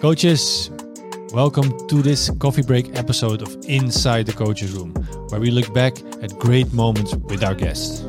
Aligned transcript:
Coaches, 0.00 0.70
welcome 1.32 1.76
to 1.88 2.02
this 2.02 2.30
coffee 2.38 2.62
break 2.62 2.96
episode 2.96 3.42
of 3.42 3.56
Inside 3.64 4.26
the 4.26 4.32
Coaches 4.32 4.70
Room, 4.70 4.94
where 5.30 5.40
we 5.40 5.50
look 5.50 5.74
back 5.74 5.98
at 6.22 6.38
great 6.38 6.72
moments 6.72 7.16
with 7.16 7.42
our 7.42 7.56
guests. 7.56 8.02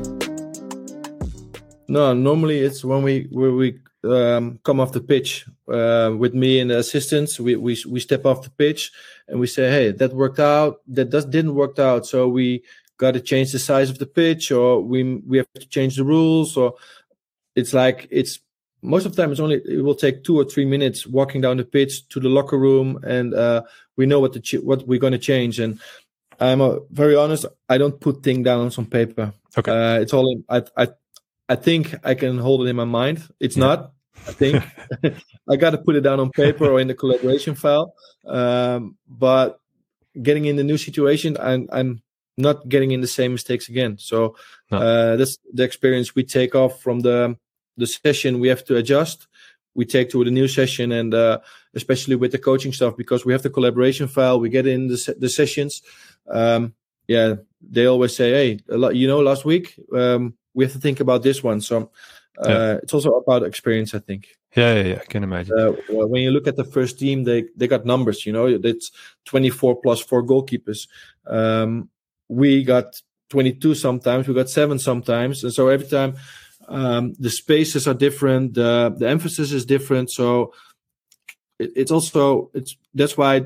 No, 1.88 2.14
normally 2.14 2.60
it's 2.60 2.84
when 2.84 3.02
we 3.02 3.26
where 3.32 3.50
we 3.50 3.80
um, 4.04 4.60
come 4.62 4.78
off 4.78 4.92
the 4.92 5.00
pitch 5.00 5.46
uh, 5.66 6.14
with 6.16 6.32
me 6.32 6.60
and 6.60 6.70
the 6.70 6.78
assistants. 6.78 7.40
We, 7.40 7.56
we 7.56 7.76
we 7.88 7.98
step 7.98 8.24
off 8.24 8.44
the 8.44 8.50
pitch 8.50 8.92
and 9.26 9.40
we 9.40 9.48
say, 9.48 9.68
"Hey, 9.68 9.90
that 9.90 10.12
worked 10.12 10.38
out. 10.38 10.82
That 10.86 11.10
does 11.10 11.24
didn't 11.24 11.56
work 11.56 11.80
out. 11.80 12.06
So 12.06 12.28
we 12.28 12.62
got 12.98 13.14
to 13.14 13.20
change 13.20 13.50
the 13.50 13.58
size 13.58 13.90
of 13.90 13.98
the 13.98 14.06
pitch, 14.06 14.52
or 14.52 14.80
we 14.80 15.16
we 15.26 15.38
have 15.38 15.52
to 15.54 15.66
change 15.66 15.96
the 15.96 16.04
rules, 16.04 16.56
or 16.56 16.74
it's 17.56 17.74
like 17.74 18.06
it's 18.12 18.38
most 18.82 19.04
of 19.06 19.14
the 19.14 19.20
time 19.22 19.30
it's 19.30 19.40
only 19.40 19.60
it 19.64 19.82
will 19.82 19.94
take 19.94 20.24
two 20.24 20.36
or 20.38 20.44
three 20.44 20.64
minutes 20.64 21.06
walking 21.06 21.40
down 21.40 21.56
the 21.56 21.64
pitch 21.64 22.08
to 22.08 22.20
the 22.20 22.28
locker 22.28 22.58
room 22.58 22.98
and 23.04 23.34
uh, 23.34 23.62
we 23.96 24.06
know 24.06 24.20
what 24.20 24.32
the 24.32 24.40
ch- 24.40 24.62
what 24.62 24.86
we're 24.86 24.98
going 24.98 25.12
to 25.12 25.18
change 25.18 25.58
and 25.60 25.78
i'm 26.40 26.60
uh, 26.60 26.76
very 26.90 27.14
honest 27.16 27.44
i 27.68 27.76
don't 27.78 28.00
put 28.00 28.22
things 28.22 28.44
down 28.44 28.60
on 28.60 28.70
some 28.70 28.86
paper 28.86 29.32
Okay. 29.58 29.70
uh, 29.70 29.98
it's 30.00 30.14
all 30.14 30.30
in, 30.32 30.44
I, 30.48 30.62
I 30.76 30.88
i 31.48 31.56
think 31.56 31.94
i 32.04 32.14
can 32.14 32.38
hold 32.38 32.62
it 32.66 32.70
in 32.70 32.76
my 32.76 32.84
mind 32.84 33.22
it's 33.40 33.56
Yeah. 33.56 33.66
not 33.66 33.92
i 34.28 34.32
think 34.32 34.64
i 35.50 35.56
got 35.56 35.70
to 35.70 35.78
put 35.78 35.96
it 35.96 36.02
down 36.02 36.20
on 36.20 36.30
paper 36.30 36.66
or 36.70 36.80
in 36.80 36.88
the 36.88 36.94
collaboration 36.94 37.54
file 37.54 37.94
um, 38.26 38.96
but 39.08 39.60
getting 40.22 40.44
in 40.46 40.56
the 40.56 40.64
new 40.64 40.78
situation 40.78 41.36
i'm 41.40 41.68
i'm 41.72 42.02
not 42.38 42.68
getting 42.68 42.92
in 42.92 43.00
the 43.02 43.06
same 43.06 43.32
mistakes 43.32 43.68
again 43.68 43.98
so 43.98 44.36
No. 44.70 44.78
uh, 44.78 45.16
that's 45.16 45.36
the 45.52 45.64
experience 45.64 46.14
we 46.14 46.24
take 46.24 46.54
off 46.54 46.80
from 46.80 47.00
the 47.00 47.36
the 47.80 47.86
session 47.86 48.40
we 48.40 48.48
have 48.48 48.64
to 48.64 48.76
adjust 48.76 49.26
we 49.74 49.84
take 49.84 50.08
to 50.10 50.24
the 50.24 50.30
new 50.30 50.48
session 50.48 50.92
and 50.92 51.14
uh, 51.14 51.38
especially 51.74 52.16
with 52.16 52.32
the 52.32 52.38
coaching 52.38 52.72
stuff 52.72 52.94
because 52.96 53.24
we 53.26 53.32
have 53.32 53.42
the 53.42 53.50
collaboration 53.50 54.06
file 54.08 54.38
we 54.40 54.48
get 54.48 54.66
in 54.66 54.88
the, 54.88 54.96
se- 54.98 55.18
the 55.18 55.28
sessions 55.28 55.82
um, 56.28 56.72
yeah 57.08 57.34
they 57.70 57.86
always 57.86 58.14
say 58.14 58.30
hey 58.38 58.48
lot, 58.68 58.94
you 58.94 59.06
know 59.08 59.20
last 59.20 59.44
week 59.44 59.66
um, 59.94 60.34
we 60.54 60.64
have 60.64 60.72
to 60.72 60.80
think 60.80 61.00
about 61.00 61.22
this 61.22 61.42
one 61.42 61.60
so 61.60 61.90
uh, 62.44 62.48
Yeah. 62.50 62.72
it's 62.82 62.94
also 62.94 63.10
about 63.22 63.42
experience 63.44 63.94
i 63.94 64.00
think 64.08 64.22
Yeah, 64.56 64.74
yeah, 64.74 64.86
yeah. 64.92 65.00
I 65.04 65.06
can 65.12 65.22
imagine. 65.22 65.54
uh, 65.54 65.72
well, 65.94 66.08
when 66.12 66.22
you 66.24 66.30
look 66.32 66.48
at 66.48 66.56
the 66.56 66.64
first 66.76 66.98
team, 66.98 67.22
they 67.24 67.40
they 67.58 67.68
got 67.68 67.84
numbers. 67.86 68.26
You 68.26 68.32
know, 68.34 68.46
it's 68.72 68.90
24 69.30 69.80
plus 69.82 70.00
four 70.08 70.22
goalkeepers. 70.26 70.88
Um, 71.38 71.88
we 72.28 72.64
got 72.64 72.86
22 73.28 73.74
sometimes. 73.74 74.26
We 74.26 74.34
got 74.34 74.50
seven 74.50 74.78
sometimes, 74.78 75.44
and 75.44 75.52
so 75.52 75.68
every 75.70 75.86
time 75.86 76.14
um, 76.68 77.14
the 77.18 77.30
spaces 77.30 77.86
are 77.86 77.94
different. 77.94 78.54
The 78.54 78.94
the 78.96 79.08
emphasis 79.08 79.52
is 79.52 79.64
different. 79.64 80.10
So 80.10 80.52
it, 81.58 81.70
it's 81.76 81.90
also 81.90 82.50
it's 82.54 82.76
that's 82.94 83.16
why 83.16 83.44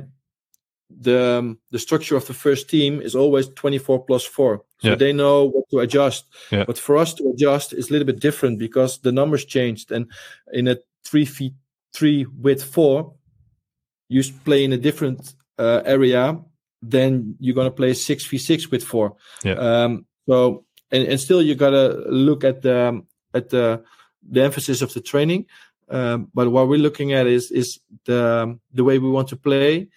the 0.91 1.39
um, 1.39 1.59
the 1.71 1.79
structure 1.79 2.17
of 2.17 2.27
the 2.27 2.34
first 2.34 2.69
team 2.69 3.01
is 3.01 3.15
always 3.15 3.48
24 3.48 4.05
plus 4.05 4.25
four. 4.25 4.62
So 4.79 4.89
Yeah. 4.91 4.95
they 4.97 5.12
know 5.12 5.45
what 5.45 5.65
to 5.71 5.79
adjust. 5.81 6.27
Yeah. 6.51 6.65
But 6.67 6.79
for 6.79 6.97
us 6.97 7.15
to 7.15 7.31
adjust 7.31 7.73
is 7.73 7.89
a 7.89 7.93
little 7.93 8.06
bit 8.06 8.21
different 8.21 8.59
because 8.59 8.98
the 8.98 9.12
numbers 9.12 9.45
changed. 9.45 9.91
And 9.91 10.06
in 10.53 10.69
a 10.69 10.77
three 11.05 11.25
feet 11.25 11.55
three 11.93 12.27
with 12.41 12.62
four, 12.62 13.15
you 14.09 14.23
play 14.45 14.65
in 14.65 14.73
a 14.73 14.78
different 14.78 15.34
uh, 15.59 15.83
area 15.84 16.39
then 16.91 17.37
you're 17.41 17.55
gonna 17.55 17.71
play 17.71 17.95
six 17.95 18.27
v 18.27 18.39
six 18.39 18.71
with 18.71 18.84
four. 18.84 19.17
Yeah. 19.43 19.55
Um, 19.55 20.06
so 20.28 20.65
and, 20.95 21.09
and 21.09 21.20
still 21.20 21.42
you 21.42 21.55
gotta 21.55 22.05
look 22.09 22.45
at 22.45 22.62
the 22.62 23.03
at 23.34 23.50
the 23.50 23.83
the 24.31 24.42
emphasis 24.42 24.81
of 24.83 24.92
the 24.95 25.00
training. 25.00 25.47
Um, 25.89 26.28
but 26.33 26.50
what 26.50 26.69
we're 26.69 26.78
looking 26.78 27.12
at 27.12 27.27
is 27.27 27.50
is 27.50 27.81
the 28.05 28.59
the 28.73 28.84
way 28.84 28.98
we 28.98 29.11
want 29.11 29.28
to 29.28 29.37
play. 29.37 29.89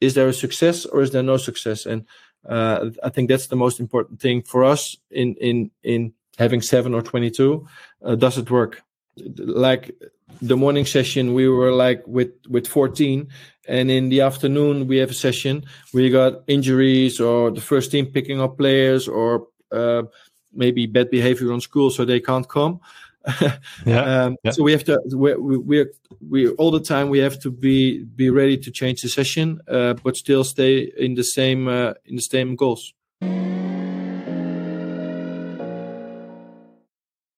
Is 0.00 0.14
there 0.14 0.28
a 0.28 0.32
success 0.32 0.86
or 0.86 1.02
is 1.02 1.10
there 1.10 1.22
no 1.22 1.36
success? 1.36 1.86
And 1.86 2.06
uh, 2.48 2.90
I 3.02 3.08
think 3.10 3.28
that's 3.28 3.48
the 3.48 3.56
most 3.56 3.80
important 3.80 4.20
thing 4.20 4.42
for 4.42 4.64
us 4.64 4.96
in 5.10 5.34
in 5.40 5.70
in 5.82 6.14
having 6.38 6.62
seven 6.62 6.94
or 6.94 7.02
twenty 7.02 7.30
two. 7.30 7.66
Uh, 8.02 8.14
does 8.14 8.38
it 8.38 8.50
work? 8.50 8.82
Like 9.36 9.94
the 10.40 10.56
morning 10.56 10.86
session, 10.86 11.34
we 11.34 11.48
were 11.48 11.72
like 11.72 12.02
with 12.06 12.32
with 12.48 12.66
fourteen, 12.66 13.28
and 13.68 13.90
in 13.90 14.08
the 14.08 14.20
afternoon 14.22 14.86
we 14.86 14.98
have 14.98 15.10
a 15.10 15.14
session 15.14 15.64
we 15.92 16.10
got 16.10 16.42
injuries 16.46 17.20
or 17.20 17.50
the 17.50 17.60
first 17.60 17.90
team 17.90 18.06
picking 18.06 18.40
up 18.40 18.56
players 18.58 19.08
or 19.08 19.48
uh, 19.72 20.02
maybe 20.54 20.86
bad 20.86 21.10
behavior 21.10 21.52
on 21.52 21.60
school 21.60 21.90
so 21.90 22.04
they 22.04 22.20
can't 22.20 22.48
come 22.48 22.80
Yeah. 23.86 24.24
um, 24.24 24.36
Yeah. 24.44 24.52
so 24.52 24.62
we 24.62 24.72
have 24.72 24.84
to 24.84 25.00
we 25.16 25.34
we 25.34 25.86
we're, 26.20 26.50
all 26.52 26.70
the 26.70 26.80
time 26.80 27.08
we 27.08 27.18
have 27.18 27.38
to 27.40 27.50
be 27.50 28.04
be 28.04 28.30
ready 28.30 28.58
to 28.58 28.70
change 28.70 29.02
the 29.02 29.08
session 29.08 29.60
uh, 29.68 29.94
but 30.02 30.16
still 30.16 30.44
stay 30.44 30.92
in 30.96 31.14
the 31.14 31.24
same 31.24 31.68
uh, 31.68 31.94
in 32.04 32.16
the 32.16 32.22
same 32.22 32.56
goals 32.56 32.92